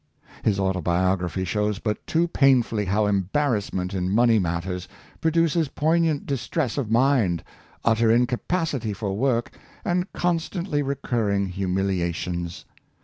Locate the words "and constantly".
9.85-10.81